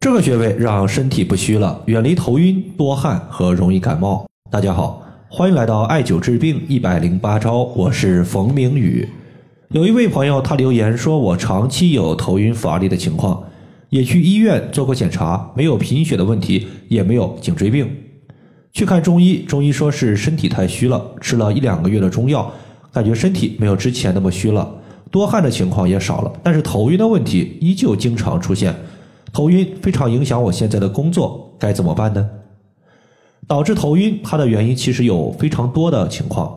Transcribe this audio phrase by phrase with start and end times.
[0.00, 4.26] 这个穴位让身体不虚了，远离头晕、多汗和容易感冒。
[4.50, 9.06] 大家好，欢迎来到艾灸治病一百零八招，我是冯明宇。
[9.72, 13.42] 有一位朋友他留言说，我长期有头晕乏力的情况，
[13.90, 17.86] 也去医院做过检查，没有贫血的问题，也没有颈椎病。
[18.72, 22.50] 去看中医，中医说是身体太虚了，吃了一两个月的中药，
[22.90, 24.76] 感觉身体没有之前那么虚了。
[25.10, 28.74] 多汗的情况也少了，但是头晕的问题依旧经常出现，
[29.32, 32.28] 头晕非常影响我现在的工作，该怎么办呢？
[33.46, 36.56] 导致头晕，它的原因其实有非常多的情况。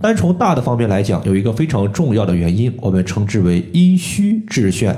[0.00, 4.94] 单从大的方面来讲，有一个非常重要的原因，我们称之为阴虚致眩，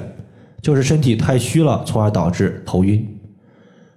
[0.62, 3.06] 就是身体太虚了，从而导致头晕。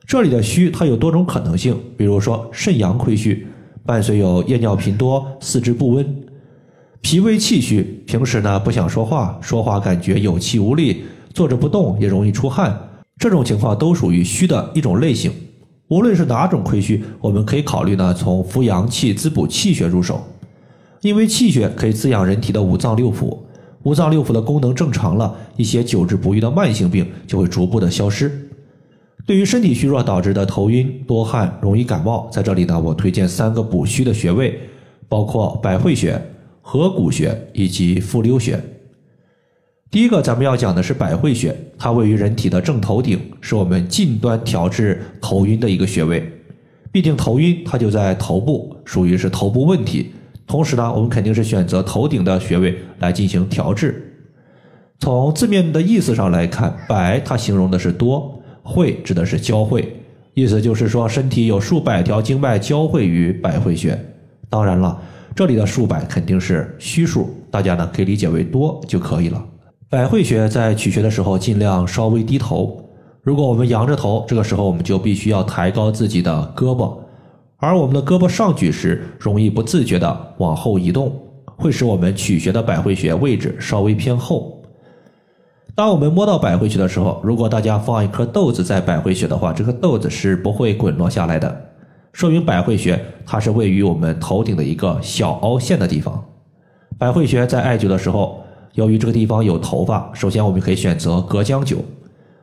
[0.05, 3.47] 这里的虚，它有多种可能性，比如说肾阳亏虚，
[3.85, 6.23] 伴随有夜尿频多、四肢不温。
[7.01, 12.86] 脾胃气虚，平时呢不想说话，说话感觉有气无力，坐着不动也容易出汗，
[13.19, 15.31] 这种情况都属于虚的一种类型。
[15.87, 20.21] 无论是哪种亏虚，我们可以考虑呢从扶阳气、滋补气血入手，
[21.01, 23.37] 因为气血可以滋养人体的五脏六腑，
[23.83, 28.31] 五脏六腑的功能正常了，一些久治不愈的慢性病就会逐步的消失。
[29.25, 34.59] 对于身体虚弱导致的头晕、多汗、容易感冒，在这里呢我推荐三个补虚的穴位，
[35.07, 36.21] 包括百会穴。
[36.69, 38.61] 合谷穴以及复溜穴。
[39.89, 46.29] 第一个，咱们要讲的是百会穴，它位于人体的正头顶，是我们近端调治头晕的一个穴位。
[46.91, 50.11] 毕竟头晕它就在头部，属于是头部问题。
[50.45, 54.13] 同时呢，我们肯定是选择头顶的穴位来进行调治。
[54.99, 59.95] 从字面的意思上来看，百它形容的是多，会指的是交汇，
[60.33, 63.97] 意思就是说身体有数百条经脉交汇于百会穴。
[64.49, 65.01] 当然了。
[65.35, 69.45] 这里的数百肯定是虚数，大家呢可以理解为多就可以了。
[69.89, 72.77] 百会穴在取穴的时候尽量稍微低头，
[73.21, 76.93] 如果我们仰着头，这个时候我们就必须要抬高自己的胳膊，
[77.55, 81.17] 而我们的胳膊上举时容易不自觉的往后移动，
[81.55, 84.61] 会使我们取穴的百会穴位置稍微偏后。
[85.73, 91.65] 当我们摸到百会穴的时候，如果大家放一颗豆子在百会穴的话，这个豆子是不会滚落下来的。
[92.11, 96.21] 说明百会穴它是位于我们头顶的一个小凹陷的地方。
[96.97, 98.43] 百会穴在艾灸的时候，
[98.77, 101.77] 由于这个地方有头发，首先我们可以选择隔姜灸，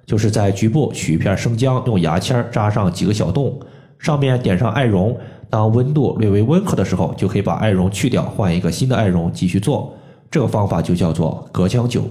[0.05, 3.57] 就是在局部取一片生姜，用牙签扎上几个小洞，
[4.01, 5.17] 上面点上艾绒。
[5.49, 9.95] 当温度略微温和的时候，就可以把艾绒去掉，换一个新的艾绒继续做。
[10.29, 12.03] 这个方法就叫做隔姜灸。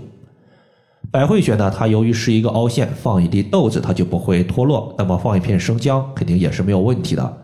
[1.12, 7.38] 百会穴呢，它由于是一个凹陷，放一粒豆子它就不会脱落，那么放一片生姜肯定也是没有问题的。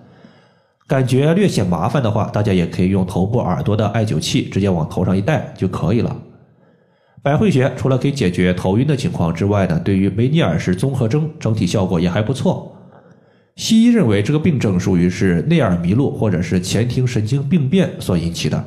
[0.88, 6.16] 感觉略显麻烦的话，大家也可以用头部耳朵的艾灸器直接往头上一戴就可以了。
[7.22, 12.76] 百会穴除了可以解决头晕的情况之外呢，对于梅尼尔氏综合征整体效果也还不错。
[13.58, 18.64] 西医认为这个病症属于是内耳迷路或者是前庭神经病变所引起的。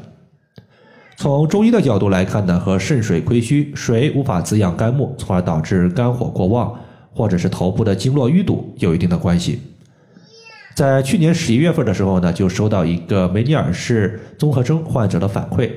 [1.17, 6.79] 从中医的角度来看呢，和肾水亏虚，水无法滋养肝木，从而导致肝火过旺，
[7.11, 9.61] 或者是头部的经络淤堵有一定的关系。
[10.75, 15.71] 在去年十一月份的时候呢，就收到一个梅尼尔氏综合征患者的反馈。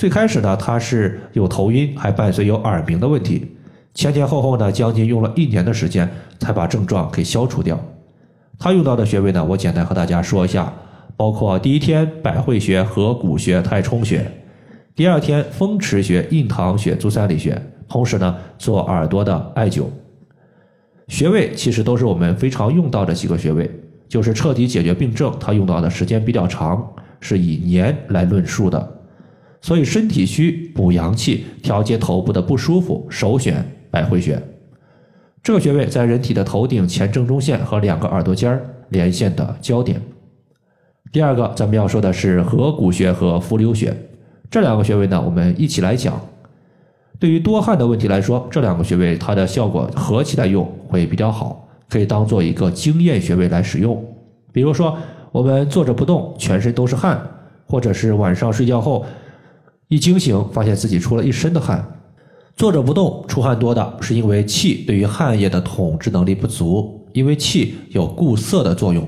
[0.00, 3.46] 最开始呢，他是有头晕，还伴随有耳鸣的问题。
[3.92, 7.78] 前前后后呢，将近用了一年的时间才把症状给消除掉。
[8.58, 10.72] 他用到的穴位呢，我简单和大家说一下，
[11.18, 14.26] 包括第一天百会穴和谷穴太冲穴，
[14.94, 19.82] 第二天风池穴、印堂穴、足三里穴，同时呢做耳朵的艾灸。
[21.08, 23.70] 穴位其实都是我们非常用到的几个穴位。
[24.08, 26.90] 就是彻底解决病症，它用到的时间比较长，
[27.20, 28.96] 是以年来论述的。
[29.60, 34.40] 所以身体虚补阳气、调节头部的不舒服，首选百会穴。
[35.42, 40.00] 这个穴位在人体的头顶前正中线和两个耳朵尖儿连线的交点。
[41.12, 43.94] 第二个，咱们要说的是合谷穴和伏流穴。
[44.50, 46.20] 这两个穴位呢，我们一起来讲。
[47.18, 51.68] 对于多汗的问题来说，这两个穴位它的效果合起来用会比较好。
[51.88, 54.00] 可以当做一个经验穴位来使用，
[54.52, 54.96] 比如说
[55.32, 57.20] 我们坐着不动，全身都是汗，
[57.66, 59.04] 或者是晚上睡觉后
[59.90, 61.84] 一惊醒，发现自己出了一身的汗。
[62.54, 69.04] 坐着不动出汗多的是因为气对于汗液的统治能力不足，因为气有固涩的作用，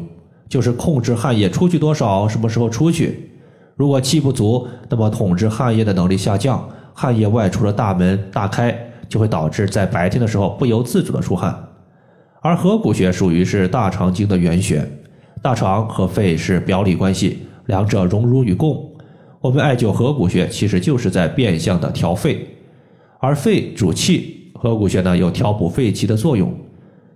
[0.49, 3.31] 就是控制汗液出去多少，什么时候出去。
[3.77, 8.77] 如果气不足，那么统治汗液的能力下降，汗液外出的大门大开，
[9.09, 11.57] 就会导致在白天的时候不由自主的出汗。
[12.41, 14.85] 而合谷穴属于是大肠经的原穴，
[15.41, 18.92] 大肠和肺是表里关系，两者荣辱与共。
[19.43, 22.47] 我们艾灸合谷穴，其实就是在变相的调肺，
[23.19, 26.55] 而肺主气，合谷穴呢有调补肺气的作用。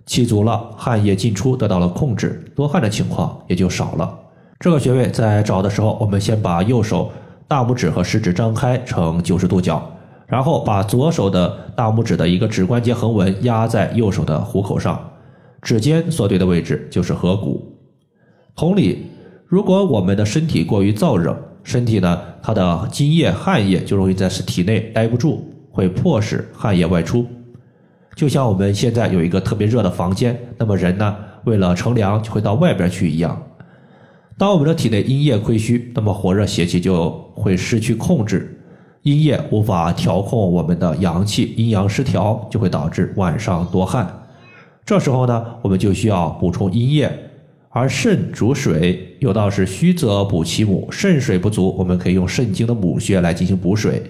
[0.05, 4.19] 气足了，汗液进出得到了控制，多汗的情况也就少了。
[4.59, 7.09] 这个穴位在找的时候，我们先把右手
[7.47, 9.81] 大拇指和食指张开成九十度角，
[10.25, 14.99] 然后把左手的大拇指的一个指关节横纹压在右手的虎口上，
[15.61, 17.73] 指尖所对的位置就是合谷。
[18.53, 19.05] 同理，
[19.45, 27.27] 如果我们的身体过于燥热，身体呢它的津液汗液就容易在体内待不住，会迫使汗液外出。
[28.15, 33.37] 就像我们现在有一个特别热的房间，那么人呢为了乘凉就会到外边去一样。
[34.37, 38.57] 当我们的体内阴液亏虚，那么火热邪气就会失去控制，
[39.01, 44.07] 阴液无法调控我们的阳气，阴阳失调就会导致晚上多汗。
[44.85, 47.11] 这时候呢，我们就需要补充阴液，
[47.77, 54.01] 而肾主水，有道是虚则补其母，肾水不足，我们可以用肾经的母穴来进行补水。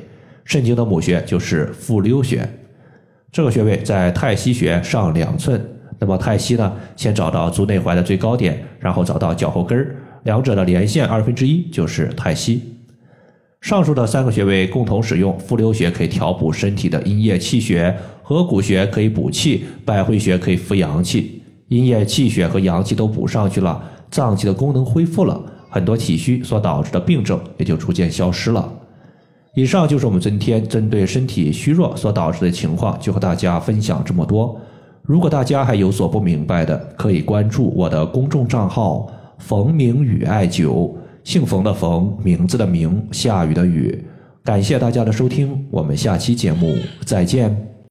[0.46, 2.50] 肾经的母穴就是复溜穴，
[3.30, 5.62] 这个穴位在太溪穴上两寸。
[6.00, 9.98] 那么太溪呢，先找到足内踝的最高点，然后找到脚后跟儿。
[10.24, 12.62] 两者的连线二分之一就是太溪。
[13.60, 17.94] 上述的三个穴位共同使用，复溜穴可以调补身体的阴液气血，
[18.24, 21.37] 合谷穴可以补气，百会穴可以扶阳气。
[21.70, 28.72] 阴液气血和阳气都补上去了，脏器的功能恢复了，很多体虚所导致的病症也就逐渐消失了。
[29.54, 34.60] 以上就是我们今天针对身体虚弱所导致的情况，就和大家分享这么多。
[35.02, 39.08] 如果大家还有所不明白的，可以关注我的公众账号。
[39.40, 40.92] 冯明宇艾灸，
[41.24, 44.04] 姓冯的冯，名字的名，下雨的雨。
[44.44, 46.76] 感谢大家的收听，我们下期节目
[47.06, 47.77] 再见。